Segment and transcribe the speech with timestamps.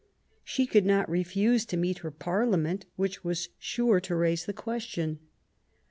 [0.43, 5.19] She could not refuse to meet her Parliament, which was sure to raise the question.